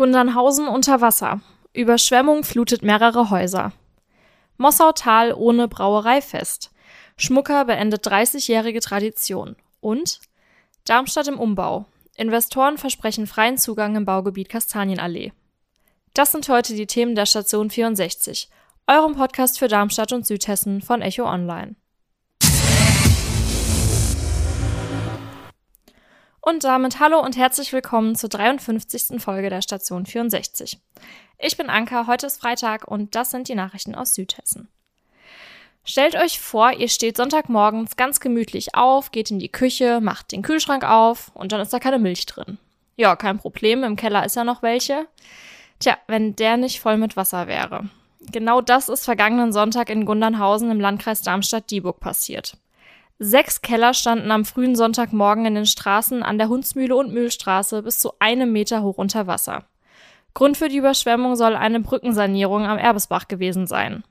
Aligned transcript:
Gundernhausen 0.00 0.66
unter 0.66 1.02
Wasser. 1.02 1.42
Überschwemmung 1.74 2.42
flutet 2.42 2.82
mehrere 2.82 3.28
Häuser. 3.28 3.74
Mossautal 4.56 5.34
ohne 5.34 5.68
Brauereifest. 5.68 6.70
Schmucker 7.18 7.66
beendet 7.66 8.06
30-jährige 8.06 8.80
Tradition. 8.80 9.56
Und 9.82 10.20
Darmstadt 10.86 11.28
im 11.28 11.38
Umbau. 11.38 11.84
Investoren 12.16 12.78
versprechen 12.78 13.26
freien 13.26 13.58
Zugang 13.58 13.94
im 13.94 14.06
Baugebiet 14.06 14.48
Kastanienallee. 14.48 15.34
Das 16.14 16.32
sind 16.32 16.48
heute 16.48 16.74
die 16.74 16.86
Themen 16.86 17.14
der 17.14 17.26
Station 17.26 17.68
64, 17.68 18.48
eurem 18.86 19.16
Podcast 19.16 19.58
für 19.58 19.68
Darmstadt 19.68 20.14
und 20.14 20.26
Südhessen 20.26 20.80
von 20.80 21.02
Echo 21.02 21.24
Online. 21.24 21.76
Und 26.42 26.64
damit 26.64 27.00
hallo 27.00 27.20
und 27.20 27.36
herzlich 27.36 27.70
willkommen 27.74 28.16
zur 28.16 28.30
53. 28.30 29.20
Folge 29.22 29.50
der 29.50 29.60
Station 29.60 30.06
64. 30.06 30.78
Ich 31.38 31.56
bin 31.58 31.68
Anka, 31.68 32.06
heute 32.06 32.26
ist 32.26 32.40
Freitag 32.40 32.88
und 32.88 33.14
das 33.14 33.30
sind 33.30 33.48
die 33.48 33.54
Nachrichten 33.54 33.94
aus 33.94 34.14
Südhessen. 34.14 34.68
Stellt 35.84 36.14
euch 36.14 36.40
vor, 36.40 36.72
ihr 36.72 36.88
steht 36.88 37.18
Sonntagmorgens 37.18 37.96
ganz 37.96 38.20
gemütlich 38.20 38.74
auf, 38.74 39.12
geht 39.12 39.30
in 39.30 39.38
die 39.38 39.52
Küche, 39.52 40.00
macht 40.00 40.32
den 40.32 40.40
Kühlschrank 40.40 40.82
auf 40.82 41.30
und 41.34 41.52
dann 41.52 41.60
ist 41.60 41.74
da 41.74 41.78
keine 41.78 41.98
Milch 41.98 42.24
drin. 42.24 42.56
Ja, 42.96 43.16
kein 43.16 43.38
Problem, 43.38 43.84
im 43.84 43.96
Keller 43.96 44.24
ist 44.24 44.36
ja 44.36 44.44
noch 44.44 44.62
welche. 44.62 45.06
Tja, 45.78 45.98
wenn 46.06 46.36
der 46.36 46.56
nicht 46.56 46.80
voll 46.80 46.96
mit 46.96 47.18
Wasser 47.18 47.48
wäre. 47.48 47.90
Genau 48.32 48.62
das 48.62 48.88
ist 48.88 49.04
vergangenen 49.04 49.52
Sonntag 49.52 49.90
in 49.90 50.06
Gundernhausen 50.06 50.70
im 50.70 50.80
Landkreis 50.80 51.20
Darmstadt-Dieburg 51.20 52.00
passiert. 52.00 52.56
Sechs 53.22 53.60
Keller 53.60 53.92
standen 53.92 54.30
am 54.30 54.46
frühen 54.46 54.74
Sonntagmorgen 54.74 55.44
in 55.44 55.54
den 55.54 55.66
Straßen 55.66 56.22
an 56.22 56.38
der 56.38 56.48
Hundsmühle 56.48 56.96
und 56.96 57.12
Mühlstraße 57.12 57.82
bis 57.82 57.98
zu 57.98 58.14
einem 58.18 58.50
Meter 58.50 58.82
hoch 58.82 58.96
unter 58.96 59.26
Wasser. 59.26 59.66
Grund 60.32 60.56
für 60.56 60.70
die 60.70 60.78
Überschwemmung 60.78 61.36
soll 61.36 61.54
eine 61.54 61.80
Brückensanierung 61.80 62.64
am 62.64 62.78
Erbesbach 62.78 63.28
gewesen 63.28 63.66
sein. 63.66 64.04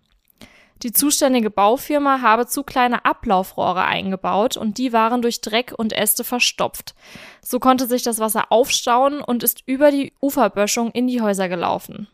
Die 0.84 0.94
zuständige 0.94 1.50
Baufirma 1.50 2.22
habe 2.22 2.46
zu 2.46 2.62
kleine 2.62 3.04
Ablaufrohre 3.04 3.84
eingebaut 3.84 4.58
und 4.58 4.78
die 4.78 4.94
waren 4.94 5.24
durch 5.24 5.42
Dreck 5.42 5.74
und 5.76 5.92
Äste 5.92 6.24
verstopft. 6.24 6.94
So 7.42 7.60
konnte 7.60 7.88
sich 7.88 8.04
das 8.04 8.20
Wasser 8.20 8.52
aufstauen 8.52 9.22
und 9.22 9.42
ist 9.42 9.64
über 9.66 9.90
die 9.90 10.14
Uferböschung 10.22 10.92
in 10.92 11.08
die 11.08 11.20
Häuser 11.20 11.50
gelaufen. 11.50 12.08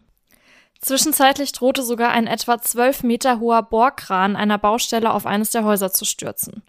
Zwischenzeitlich 0.79 1.51
drohte 1.51 1.83
sogar 1.83 2.11
ein 2.11 2.25
etwa 2.25 2.61
zwölf 2.61 3.03
Meter 3.03 3.41
hoher 3.41 3.63
Bohrkran 3.63 4.37
einer 4.37 4.57
Baustelle 4.57 5.13
auf 5.13 5.25
eines 5.25 5.51
der 5.51 5.65
Häuser 5.65 5.91
zu 5.91 6.05
stürzen. 6.05 6.63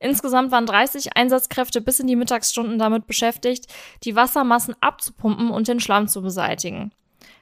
Insgesamt 0.00 0.50
waren 0.50 0.64
30 0.64 1.16
Einsatzkräfte 1.16 1.82
bis 1.82 2.00
in 2.00 2.06
die 2.06 2.16
Mittagsstunden 2.16 2.78
damit 2.78 3.06
beschäftigt, 3.06 3.66
die 4.02 4.16
Wassermassen 4.16 4.74
abzupumpen 4.80 5.50
und 5.50 5.68
den 5.68 5.78
Schlamm 5.78 6.08
zu 6.08 6.22
beseitigen. 6.22 6.90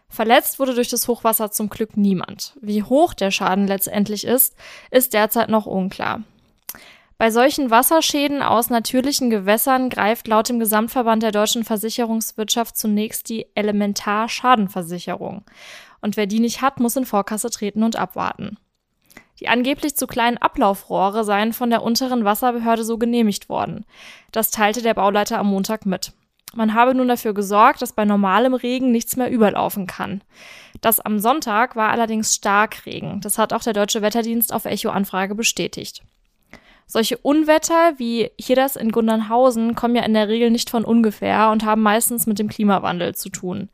Verletzt 0.08 0.58
wurde 0.58 0.74
durch 0.74 0.88
das 0.88 1.06
Hochwasser 1.06 1.52
zum 1.52 1.68
Glück 1.68 1.96
niemand. 1.96 2.56
Wie 2.60 2.82
hoch 2.82 3.14
der 3.14 3.30
Schaden 3.30 3.68
letztendlich 3.68 4.24
ist, 4.24 4.56
ist 4.90 5.14
derzeit 5.14 5.48
noch 5.48 5.66
unklar. 5.66 6.24
Bei 7.16 7.30
solchen 7.30 7.70
Wasserschäden 7.70 8.42
aus 8.42 8.70
natürlichen 8.70 9.30
Gewässern 9.30 9.90
greift 9.90 10.26
laut 10.26 10.48
dem 10.48 10.58
Gesamtverband 10.58 11.22
der 11.22 11.32
deutschen 11.32 11.64
Versicherungswirtschaft 11.64 12.76
zunächst 12.76 13.28
die 13.28 13.46
Elementarschadenversicherung. 13.54 15.44
Und 16.00 16.16
wer 16.16 16.26
die 16.26 16.40
nicht 16.40 16.62
hat, 16.62 16.80
muss 16.80 16.96
in 16.96 17.06
Vorkasse 17.06 17.50
treten 17.50 17.82
und 17.82 17.96
abwarten. 17.96 18.56
Die 19.40 19.48
angeblich 19.48 19.94
zu 19.94 20.06
kleinen 20.06 20.38
Ablaufrohre 20.38 21.24
seien 21.24 21.52
von 21.52 21.70
der 21.70 21.82
unteren 21.82 22.24
Wasserbehörde 22.24 22.84
so 22.84 22.98
genehmigt 22.98 23.48
worden. 23.48 23.84
Das 24.32 24.50
teilte 24.50 24.82
der 24.82 24.94
Bauleiter 24.94 25.38
am 25.38 25.48
Montag 25.48 25.86
mit. 25.86 26.12
Man 26.54 26.74
habe 26.74 26.94
nun 26.94 27.08
dafür 27.08 27.34
gesorgt, 27.34 27.82
dass 27.82 27.92
bei 27.92 28.04
normalem 28.04 28.54
Regen 28.54 28.90
nichts 28.90 29.16
mehr 29.16 29.30
überlaufen 29.30 29.86
kann. 29.86 30.22
Das 30.80 30.98
am 30.98 31.18
Sonntag 31.18 31.76
war 31.76 31.90
allerdings 31.90 32.34
Starkregen. 32.34 33.20
Das 33.20 33.38
hat 33.38 33.52
auch 33.52 33.62
der 33.62 33.74
Deutsche 33.74 34.02
Wetterdienst 34.02 34.52
auf 34.52 34.64
Echo-Anfrage 34.64 35.34
bestätigt. 35.34 36.02
Solche 36.86 37.18
Unwetter 37.18 37.98
wie 37.98 38.30
hier 38.40 38.56
das 38.56 38.74
in 38.74 38.92
Gundernhausen 38.92 39.74
kommen 39.74 39.94
ja 39.94 40.02
in 40.04 40.14
der 40.14 40.28
Regel 40.28 40.50
nicht 40.50 40.70
von 40.70 40.86
ungefähr 40.86 41.50
und 41.50 41.64
haben 41.64 41.82
meistens 41.82 42.26
mit 42.26 42.38
dem 42.38 42.48
Klimawandel 42.48 43.14
zu 43.14 43.28
tun. 43.28 43.68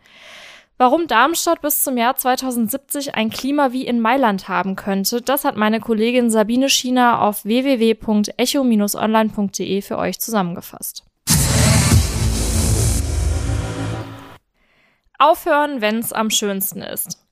Warum 0.77 1.07
Darmstadt 1.07 1.63
bis 1.63 1.85
zum 1.85 1.97
Jahr 1.97 2.17
2070 2.17 3.15
ein 3.15 3.31
Klima 3.31 3.71
wie 3.71 3.87
in 3.87 4.01
Mailand 4.01 4.49
haben 4.49 4.75
könnte, 4.75 5.23
das 5.23 5.45
hat 5.45 5.57
meine 5.57 5.79
Kollegin 5.79 6.31
Sabine 6.31 6.69
Schiener 6.69 7.23
auf 7.23 7.45
www.echo-online.de 7.45 9.83
für 9.83 9.99
euch 9.99 10.19
zusammengefasst. 10.19 11.05
Aufhören, 15.17 15.81
wenn's 15.81 16.13
am 16.13 16.31
schönsten 16.31 16.83
ist. 16.83 17.25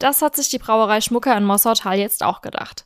Das 0.00 0.20
hat 0.20 0.34
sich 0.34 0.48
die 0.48 0.58
Brauerei 0.58 1.00
Schmucker 1.00 1.36
in 1.36 1.44
Mossautal 1.44 2.00
jetzt 2.00 2.24
auch 2.24 2.42
gedacht. 2.42 2.84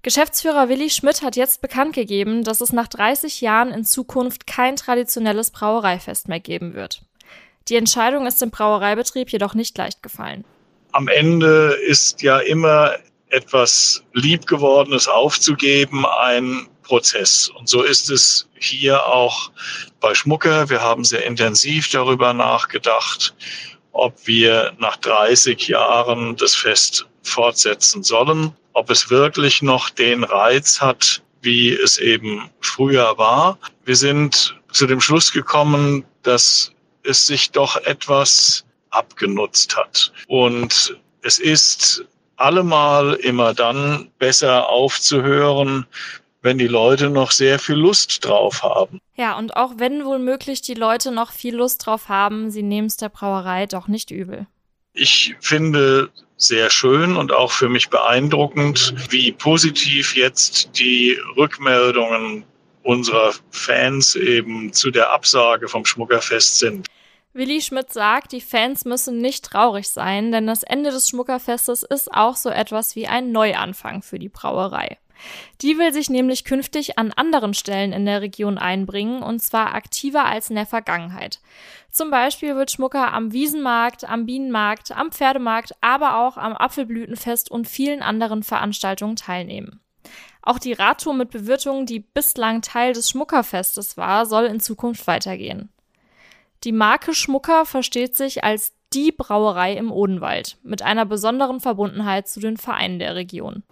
Geschäftsführer 0.00 0.70
Willi 0.70 0.88
Schmidt 0.88 1.20
hat 1.20 1.36
jetzt 1.36 1.60
bekannt 1.60 1.94
gegeben, 1.94 2.42
dass 2.42 2.62
es 2.62 2.72
nach 2.72 2.88
30 2.88 3.42
Jahren 3.42 3.70
in 3.70 3.84
Zukunft 3.84 4.46
kein 4.46 4.76
traditionelles 4.76 5.50
Brauereifest 5.50 6.28
mehr 6.28 6.40
geben 6.40 6.72
wird. 6.72 7.02
Die 7.68 7.76
Entscheidung 7.76 8.26
ist 8.26 8.40
dem 8.40 8.50
Brauereibetrieb 8.50 9.30
jedoch 9.30 9.54
nicht 9.54 9.76
leicht 9.78 10.02
gefallen. 10.02 10.44
Am 10.92 11.08
Ende 11.08 11.78
ist 11.86 12.22
ja 12.22 12.38
immer 12.38 12.96
etwas 13.28 14.02
Liebgewordenes 14.12 15.08
aufzugeben 15.08 16.04
ein 16.04 16.68
Prozess. 16.82 17.48
Und 17.48 17.68
so 17.68 17.82
ist 17.82 18.10
es 18.10 18.48
hier 18.58 19.06
auch 19.06 19.50
bei 20.00 20.14
Schmucker. 20.14 20.68
Wir 20.68 20.82
haben 20.82 21.04
sehr 21.04 21.24
intensiv 21.24 21.88
darüber 21.90 22.34
nachgedacht, 22.34 23.34
ob 23.92 24.26
wir 24.26 24.72
nach 24.78 24.96
30 24.96 25.68
Jahren 25.68 26.36
das 26.36 26.54
Fest 26.54 27.06
fortsetzen 27.22 28.02
sollen, 28.02 28.52
ob 28.74 28.90
es 28.90 29.10
wirklich 29.10 29.62
noch 29.62 29.88
den 29.88 30.24
Reiz 30.24 30.80
hat, 30.80 31.22
wie 31.40 31.72
es 31.72 31.98
eben 31.98 32.50
früher 32.60 33.16
war. 33.16 33.58
Wir 33.84 33.96
sind 33.96 34.56
zu 34.72 34.86
dem 34.86 35.00
Schluss 35.00 35.32
gekommen, 35.32 36.04
dass 36.22 36.72
es 37.04 37.26
sich 37.26 37.50
doch 37.50 37.76
etwas 37.76 38.64
abgenutzt 38.90 39.76
hat. 39.76 40.12
Und 40.28 40.96
es 41.22 41.38
ist 41.38 42.04
allemal 42.36 43.14
immer 43.14 43.54
dann 43.54 44.10
besser 44.18 44.68
aufzuhören, 44.68 45.86
wenn 46.42 46.58
die 46.58 46.66
Leute 46.66 47.08
noch 47.08 47.30
sehr 47.30 47.58
viel 47.58 47.76
Lust 47.76 48.24
drauf 48.24 48.62
haben. 48.62 49.00
Ja, 49.14 49.38
und 49.38 49.56
auch 49.56 49.74
wenn 49.76 50.04
wohl 50.04 50.18
möglich 50.18 50.60
die 50.60 50.74
Leute 50.74 51.12
noch 51.12 51.30
viel 51.30 51.54
Lust 51.54 51.86
drauf 51.86 52.08
haben, 52.08 52.50
sie 52.50 52.62
nehmen 52.62 52.88
es 52.88 52.96
der 52.96 53.08
Brauerei 53.08 53.66
doch 53.66 53.86
nicht 53.86 54.10
übel. 54.10 54.46
Ich 54.92 55.36
finde 55.40 56.10
sehr 56.36 56.68
schön 56.68 57.16
und 57.16 57.32
auch 57.32 57.52
für 57.52 57.68
mich 57.68 57.88
beeindruckend, 57.88 58.94
wie 59.10 59.32
positiv 59.32 60.16
jetzt 60.16 60.70
die 60.78 61.16
Rückmeldungen 61.36 62.44
unserer 62.82 63.32
Fans 63.50 64.16
eben 64.16 64.72
zu 64.72 64.90
der 64.90 65.12
Absage 65.12 65.68
vom 65.68 65.86
Schmuckerfest 65.86 66.58
sind. 66.58 66.88
Willi 67.34 67.62
Schmidt 67.62 67.90
sagt, 67.90 68.32
die 68.32 68.42
Fans 68.42 68.84
müssen 68.84 69.16
nicht 69.16 69.44
traurig 69.46 69.88
sein, 69.88 70.32
denn 70.32 70.46
das 70.46 70.62
Ende 70.62 70.90
des 70.90 71.08
Schmuckerfestes 71.08 71.82
ist 71.82 72.12
auch 72.12 72.36
so 72.36 72.50
etwas 72.50 72.94
wie 72.94 73.06
ein 73.06 73.32
Neuanfang 73.32 74.02
für 74.02 74.18
die 74.18 74.28
Brauerei. 74.28 74.98
Die 75.62 75.78
will 75.78 75.94
sich 75.94 76.10
nämlich 76.10 76.44
künftig 76.44 76.98
an 76.98 77.12
anderen 77.12 77.54
Stellen 77.54 77.92
in 77.92 78.04
der 78.04 78.20
Region 78.20 78.58
einbringen 78.58 79.22
und 79.22 79.40
zwar 79.40 79.74
aktiver 79.74 80.26
als 80.26 80.50
in 80.50 80.56
der 80.56 80.66
Vergangenheit. 80.66 81.40
Zum 81.90 82.10
Beispiel 82.10 82.54
wird 82.54 82.70
Schmucker 82.70 83.14
am 83.14 83.32
Wiesenmarkt, 83.32 84.04
am 84.04 84.26
Bienenmarkt, 84.26 84.92
am 84.92 85.10
Pferdemarkt, 85.10 85.72
aber 85.80 86.18
auch 86.26 86.36
am 86.36 86.54
Apfelblütenfest 86.54 87.50
und 87.50 87.66
vielen 87.66 88.02
anderen 88.02 88.42
Veranstaltungen 88.42 89.16
teilnehmen. 89.16 89.80
Auch 90.42 90.58
die 90.58 90.72
Radtour 90.72 91.14
mit 91.14 91.30
Bewirtungen, 91.30 91.86
die 91.86 92.00
bislang 92.00 92.60
Teil 92.60 92.92
des 92.92 93.08
Schmuckerfestes 93.08 93.96
war, 93.96 94.26
soll 94.26 94.46
in 94.46 94.60
Zukunft 94.60 95.06
weitergehen. 95.06 95.71
Die 96.64 96.72
Marke 96.72 97.12
Schmucker 97.14 97.66
versteht 97.66 98.16
sich 98.16 98.44
als 98.44 98.72
die 98.92 99.10
Brauerei 99.10 99.72
im 99.74 99.90
Odenwald 99.90 100.58
mit 100.62 100.82
einer 100.82 101.04
besonderen 101.04 101.60
Verbundenheit 101.60 102.28
zu 102.28 102.38
den 102.38 102.56
Vereinen 102.56 103.00
der 103.00 103.16
Region. 103.16 103.64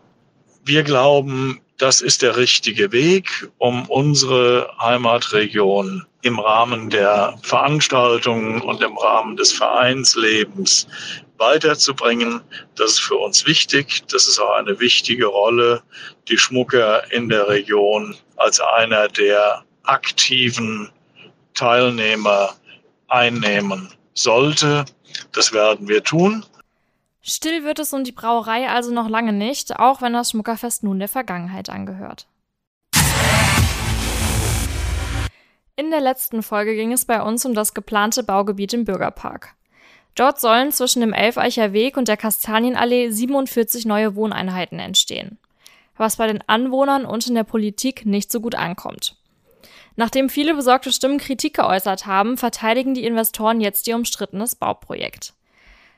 Wir 0.65 0.83
glauben, 0.83 1.61
das 1.79 2.01
ist 2.01 2.23
der 2.23 2.37
richtige 2.37 2.91
Weg, 2.91 3.49
um 3.59 3.89
unsere 3.89 4.71
Heimatregion 4.81 6.05
im 6.23 6.39
Rahmen 6.39 6.91
der 6.91 7.39
Veranstaltungen 7.43 8.61
und 8.61 8.83
im 8.83 8.97
Rahmen 8.97 9.37
des 9.37 9.53
Vereinslebens 9.53 10.87
weiterzubringen. 11.39 12.41
Das 12.75 12.93
ist 12.93 13.01
für 13.01 13.17
uns 13.17 13.47
wichtig. 13.47 14.03
Das 14.11 14.27
ist 14.27 14.39
auch 14.39 14.57
eine 14.57 14.79
wichtige 14.81 15.27
Rolle, 15.27 15.83
die 16.29 16.37
Schmucker 16.37 17.11
in 17.13 17.29
der 17.29 17.49
Region 17.49 18.17
als 18.37 18.61
einer 18.61 19.09
der 19.09 19.65
aktiven 19.85 20.91
Teilnehmer 21.55 22.55
einnehmen 23.11 23.89
sollte. 24.15 24.85
Das 25.33 25.53
werden 25.53 25.89
wir 25.89 26.03
tun. 26.03 26.45
Still 27.23 27.65
wird 27.65 27.79
es 27.79 27.93
um 27.93 28.05
die 28.05 28.13
Brauerei 28.13 28.69
also 28.69 28.93
noch 28.93 29.09
lange 29.09 29.33
nicht, 29.33 29.79
auch 29.79 30.01
wenn 30.01 30.15
das 30.15 30.31
Schmuckerfest 30.31 30.83
nun 30.83 30.99
der 30.99 31.09
Vergangenheit 31.09 31.69
angehört. 31.69 32.27
In 35.77 35.91
der 35.91 36.01
letzten 36.01 36.43
Folge 36.43 36.75
ging 36.75 36.93
es 36.93 37.05
bei 37.05 37.23
uns 37.23 37.45
um 37.45 37.55
das 37.55 37.73
geplante 37.73 38.23
Baugebiet 38.23 38.73
im 38.75 38.85
Bürgerpark. 38.85 39.55
Dort 40.15 40.41
sollen 40.41 40.73
zwischen 40.73 41.01
dem 41.01 41.13
Elfeicher 41.13 41.73
Weg 41.73 41.97
und 41.97 42.09
der 42.09 42.17
Kastanienallee 42.17 43.11
47 43.11 43.87
neue 43.87 44.15
Wohneinheiten 44.15 44.79
entstehen. 44.79 45.39
Was 45.97 46.17
bei 46.17 46.27
den 46.27 46.43
Anwohnern 46.47 47.07
und 47.07 47.27
in 47.27 47.35
der 47.35 47.45
Politik 47.45 48.05
nicht 48.07 48.33
so 48.33 48.41
gut 48.41 48.55
ankommt. 48.55 49.17
Nachdem 49.97 50.29
viele 50.29 50.55
besorgte 50.55 50.93
Stimmen 50.93 51.19
Kritik 51.19 51.55
geäußert 51.55 52.07
haben, 52.07 52.37
verteidigen 52.37 52.95
die 52.95 53.05
Investoren 53.05 53.61
jetzt 53.61 53.87
ihr 53.87 53.97
umstrittenes 53.97 54.55
Bauprojekt. 54.55 55.35